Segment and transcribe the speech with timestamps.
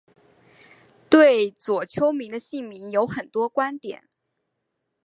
[1.11, 4.09] 对左丘明的姓名有很多观点。